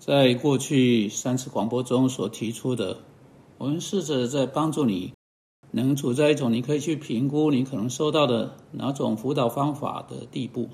[0.00, 2.96] 在过去三次广播中所提出的，
[3.58, 5.12] 我们试着在帮助你，
[5.72, 10.70] 能处在一种你可以去评估你可能收到的哪种辅导方法的地步。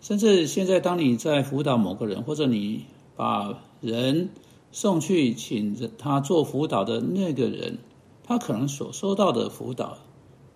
[0.00, 4.30] 甚至现在，当你在辅导某个人，或者你把人
[4.72, 7.78] 送去请他做辅导的那个人，
[8.24, 9.98] 他可能所收到的辅导，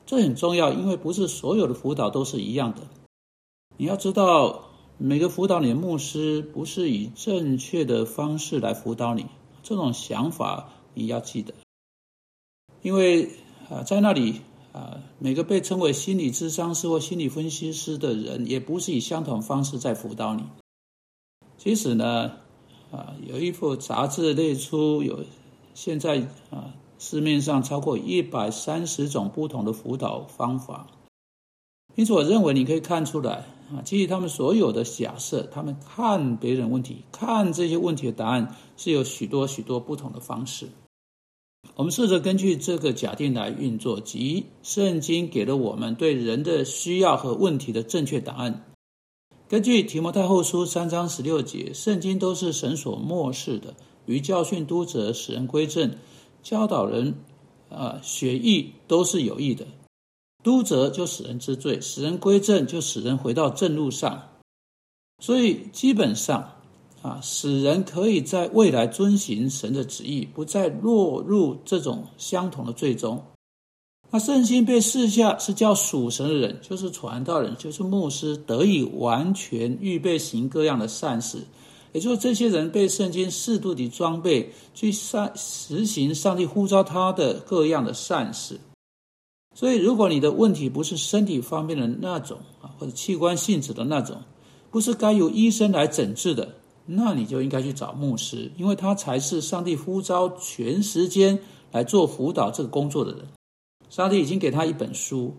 [0.04, 2.82] 这很重要，因为不是所有的辅导都是一样的。
[3.76, 4.67] 你要知道，
[4.98, 9.26] 每个辅导你的牧师不是以正确的方式来辅导你，
[9.62, 11.54] 这种想法你要记得，
[12.82, 13.30] 因为
[13.70, 14.40] 啊，在那里。
[14.70, 20.44] 啊，每个被称为心理咨商师或心理分析师的人，也不是以相同方式在辅导你。
[21.56, 22.32] 即使呢，
[22.92, 25.24] 啊，有一幅杂志列出有
[25.74, 30.86] 现在啊市面上超过一百三十种不同的辅导方法。
[31.98, 40.68] 因此，我认为你可以看出来啊，基于他们所有的假设，他们看别人问题、看这些问题的答案是有许多许多不同的方式。
[41.74, 48.72] 我们试着根据这个假定来运作，即圣经给了我们对人的需要和问题的正确答案。
[49.48, 53.74] 根据提摩太后书三章十六节，圣经都是神所漠视的，
[54.06, 55.96] 与教训督责、使人归正、
[56.44, 57.16] 教导人，
[57.68, 59.66] 啊，学义都是有益的。
[60.42, 64.28] 督责就使人知罪，使人归正就使人回到正路上。
[65.22, 66.52] 所以基本上。
[67.00, 73.22] 啊，使人可以在未来遵行神的旨意，不再落入这种相同的罪中。
[74.10, 81.38] 那圣经被赐下是叫属神的人，就是传道人，就是牧师，得以完全预备行各样的善事。
[81.92, 88.58] 也就是这些人被圣经适度的装备，去上实行上帝呼召他的各样的善事。
[89.58, 94.22] 所以，如果你的问题不是身体方面的那种啊，或者器官性质的那种，
[94.70, 96.54] 不是该由医生来诊治的。
[96.86, 101.40] 那你就应该去找牧师，因为他才是上帝呼召全时间
[101.72, 103.26] 来做辅导这个工作的人。
[103.90, 105.34] 上帝已经给他一本书，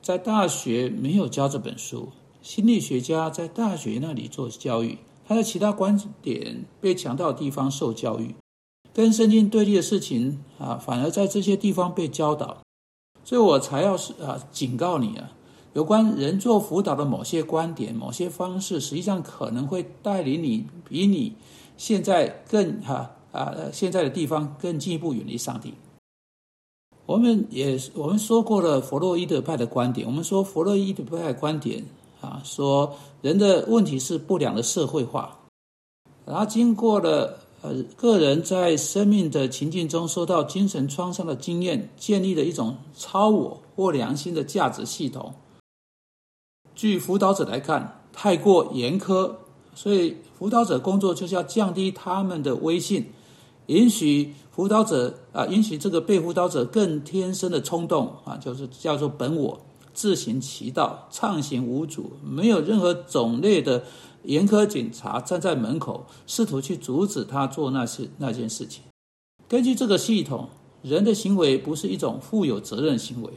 [0.00, 2.08] 在大学没有教这本书。
[2.42, 8.34] 心理学家在大学那里做教育，他在其他观点被强调的地方受教育，
[8.92, 12.61] 跟圣经对立的事情啊，反而在这些地方被教导。
[13.24, 15.30] 所以我才要是啊，警告你啊。
[15.74, 21.34] 有关人做辅导的某些观点、某些方式，实际上可能会带领你比你
[21.78, 25.72] 现在更哈啊现在的地方更进一步远离上帝。
[27.06, 31.82] 我们也我们说过了弗洛伊德派的观点，我们说弗洛伊德派的观点
[32.20, 35.38] 啊，说人的问题是不良的社会化，
[36.26, 45.32] 然后经过了呃个人在生命的情境中受到精神创伤的经验，建立了一种超我或良心的价值系统。
[46.74, 49.30] 据辅导者来看，太过严苛，
[49.74, 53.06] 所以辅导者工作就是要降低他们的威信，
[53.66, 59.60] 允许辅导者啊，允许这个被辅导者更天生的冲动啊，就是叫做本我
[59.92, 63.84] 自行其道，畅行无阻，没有任何种类的
[64.24, 68.82] 严苛警察站在门口，试图去阻止他做那些那件事情。
[69.48, 70.48] 根据这个系统，
[70.82, 73.30] 人的行为不是一种负有责任行为。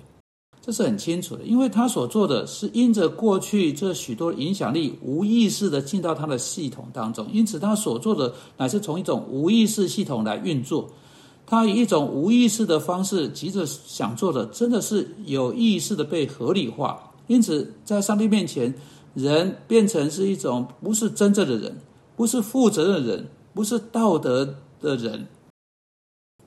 [0.61, 10.89] 这是很清楚的，因为他所做的是因着过去这许多影响力，无意识的进到他的系统当中，因此他所做的乃是从一种无意识系统来运作。
[11.45, 17.11] 他以一种无意识的方式急着想做的，真的是有意识的被合理化。
[17.28, 18.73] 因此，在上帝面前，
[19.13, 21.78] 人变成是一种不是真正的人，
[22.16, 25.28] 不是负责任的人，不是道德的人。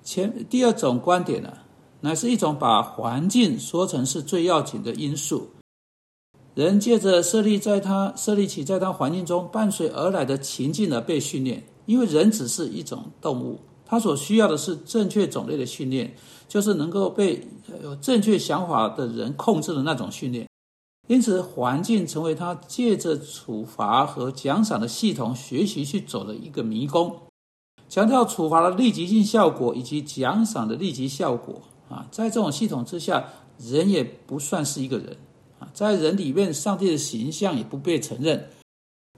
[0.03, 1.53] 前第二种观点呢？
[2.00, 5.48] 乃是一种把环境说成是最要紧的因素。
[6.54, 13.58] 人借着设立在他设立起在他环境中伴随而来的情境而被训练，因为人只是一种动物，
[13.88, 16.15] 他所需要的是正确种类的训练，
[16.47, 17.49] 就是能够被
[17.82, 20.47] 有正确想法的人控制的那种训练。
[21.09, 27.17] 因此，环境成为他借着处罚和奖赏的系统学习去走的一个迷宫，
[27.88, 31.62] 强调处罚的立即性效果以及奖赏的立即效果。
[31.88, 33.25] 啊，在这种系统之下，
[33.58, 35.17] 人也不算是一个人
[35.58, 38.50] 啊，在人里面，上帝的形象也不被承认，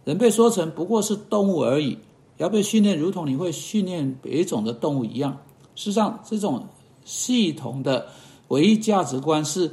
[0.05, 1.99] 人被说成不过是动物而已，
[2.41, 5.37] 要被训练如同你会训练别种的动物一样。
[5.75, 6.67] 事实上，这种
[7.05, 8.09] 系统的
[8.49, 9.71] 唯一价值观是，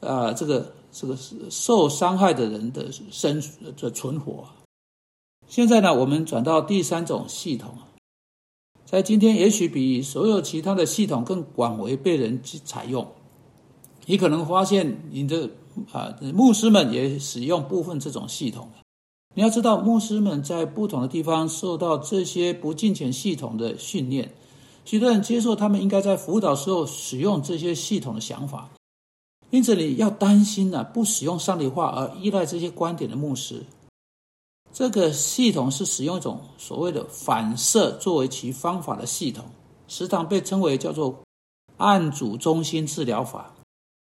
[0.00, 1.16] 啊，这个这个
[1.48, 3.40] 受伤害的人的生
[3.76, 4.44] 的存活。
[5.46, 7.70] 现在呢，我们转到第三种系统。
[8.84, 13.06] 在今天，也许比所有其他的系统更广为被人去采用。
[14.06, 15.48] 你可能发现，你的
[15.92, 18.68] 啊牧师们也使用部分这种系统。
[19.38, 24.34] 你要知道，牧师们在不同的地方受到这些不敬虔系统的训练，
[24.84, 28.68] 许多人接受他们应该在辅导时候使用这些系统的想法。
[29.50, 33.64] 因此，你要担心呢，不使用上帝话而依赖这些观点的牧师。
[34.72, 39.44] 这个系统是使用一种所谓的反射作为其方法的系统，
[39.86, 41.16] 时常被称为叫做
[41.76, 43.54] 案主中心治疗法。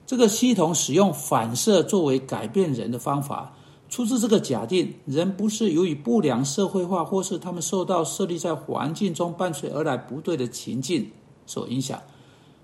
[0.06, 3.52] 这个系统使用反射作为改变人的方法。
[3.88, 11.10] 出自这个假定，人不是由于不良社会化，或是他们受到设立在环境中伴随而来不对的情境
[11.46, 12.00] 所影响，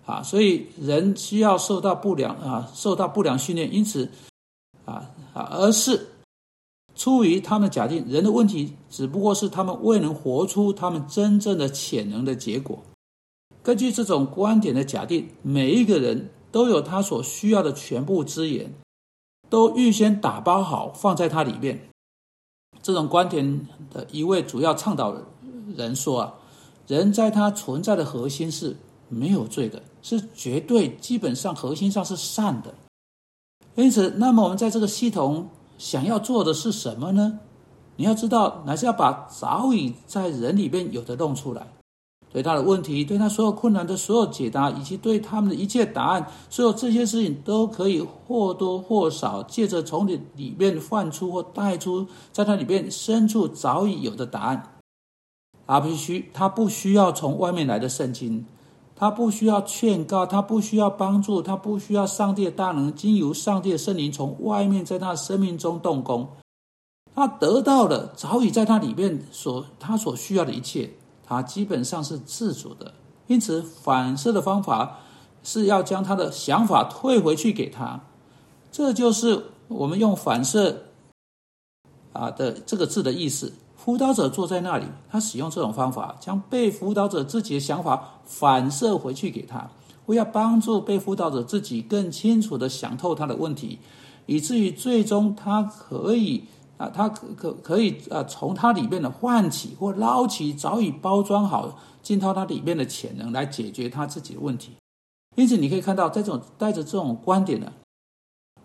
[0.05, 4.11] 啊，所以人需要受到不良啊，受到不良训练，因此，
[4.85, 6.09] 啊啊，而是
[6.95, 12.83] 出于他们假定，人的问题只不过是他们未能活出他们真正的潜能的结果。
[13.63, 18.75] 根据这种观点的假定，每一个人都有他所需要的全部资源。
[19.53, 21.79] 都预先打包好放在它里面。
[22.81, 25.15] 这种观点的一位主要倡导
[25.77, 26.35] 人说啊，
[26.87, 28.75] 人在他存在的核心是
[29.11, 32.73] 没有罪的，是绝对基本上核心上是善的。
[33.75, 35.47] 因此，那么我们在这个系统
[35.77, 37.39] 想要做的是什么呢？
[37.97, 41.67] 你要知道，乃是要把早已在人里边有的弄出来。
[42.33, 54.79] 对他的问题，对他所有困难的所有解答，以及对他们的一切答案，所有这些事情都可以或多或少借着从你里面放出或带出，在他里面深处早已有的答案。
[55.67, 58.45] 他必须，他不需要从外面来的圣经，
[58.97, 66.29] 他不需要劝告，他不需要帮助，他不需要上帝的大能经由上帝的圣灵从外面在他生命中动工，
[67.15, 70.91] 他得到了早已在他里面所他所需要的一切。
[71.33, 72.93] 啊基本上是自主的，
[73.27, 74.99] 因此反射的方法
[75.43, 77.99] 是要将他的想法退回去给他。
[78.71, 80.83] 这就是我们用反射
[82.13, 83.55] 啊的这个字的意思。
[83.75, 89.71] 辅导者坐在那里，他使用这种方法，将被辅导者自己的想法反射回去给他，
[90.05, 93.79] 为要帮助被辅导者自己更清楚的想透他的问题，
[94.27, 96.45] 以至于最终他可以。
[96.83, 104.73] 啊，他可可可以啊，从它里面的唤起或捞起早已包装好进到它里面的潜能，来解决他自己的问题。
[105.37, 107.73] 因此，你可以看到，在这种带着这种观点的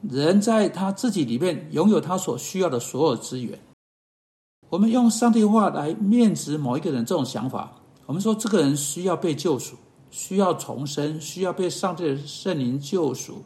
[0.02, 3.60] 人，在他自己里面拥有他所需要的所有资源。
[4.70, 7.72] 我们用上帝话来面值某一个人这种想法，
[8.08, 9.76] 我们说这个人需要被救赎，
[10.10, 13.44] 需要重生，需要被上帝的圣灵救赎。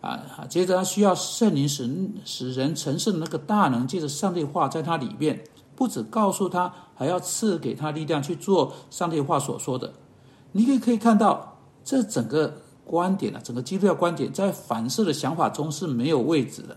[0.00, 1.90] 啊，接着他需要圣灵使
[2.24, 5.42] 使人成圣的那个大能，借着上帝话在他里面，
[5.74, 9.92] 不止告诉他，还要赐给他力量去做上帝话所说的。
[10.52, 16.76] 你可以可以看到，这整个观点啊，整个基督教观点在反射的想法中是没有位置的。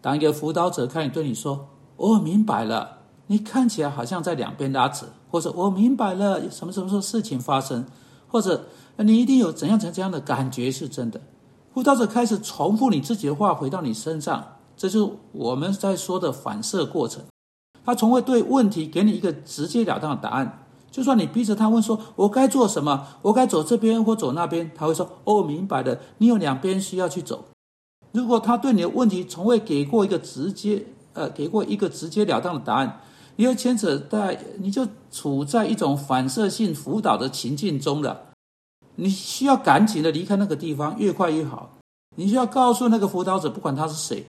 [0.00, 2.98] 当一个辅导者开始对你说：“我明白了，
[3.28, 7.86] 你看起来好像在两边拉扯，或者我明白了什么什么时候事情发生，
[8.26, 8.66] 或者
[8.96, 11.20] 你一定有怎样怎样的感觉是真的。”
[11.78, 17.22] 辅导者开始重复你自己的话回到你身上，这就是我们在说的反射过程。
[17.84, 20.66] 他从未对问题给你一个直截了当的答案。
[20.90, 23.06] 就算你逼着他问说：“我该做什么？
[23.22, 27.44] 我该走这边或走那边？”他会说：“哦，明白的，你有两边需要去走。”
[28.10, 33.02] 如果他对你的问题从未给过一个直接呃给过一个直截了当的答案，
[33.36, 38.22] 你又牵扯在你就处在一种反射性辅导的情境中了。
[39.00, 41.78] 你需要赶紧的离开那个地方，越快越好。
[42.16, 44.26] 你需要告诉那个辅导者，不管他是谁，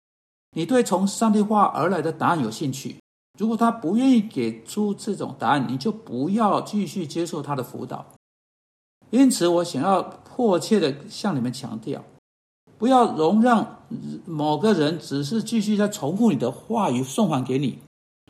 [0.56, 2.96] 你对从上帝话而来的答案有兴趣。
[3.38, 8.06] 如果他不愿意给出这种答案，你就不要继续接受他的辅导。
[9.10, 12.02] 因此，我想要迫切的向你们强调，
[12.78, 13.82] 不要容让
[14.24, 17.80] 某个人只是继续在重复你的话语送还给你。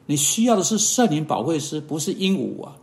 [0.07, 2.76] 你需要的是圣灵保惠师，不是鹦鹉啊。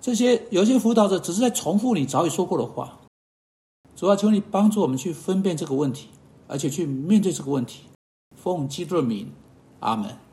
[0.00, 2.98] 这些有些辅导者只是在重复你早已说过的话。
[3.94, 6.08] 主要求你帮助我们去分辨这个问题，
[6.48, 7.82] 而且去面对这个问题。
[8.34, 9.30] 奉基督的名，
[9.80, 10.16] 阿门。